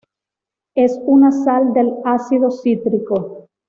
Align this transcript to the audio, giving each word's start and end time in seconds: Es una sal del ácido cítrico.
Es 0.75 0.99
una 1.05 1.31
sal 1.31 1.73
del 1.73 1.93
ácido 2.03 2.49
cítrico. 2.49 3.45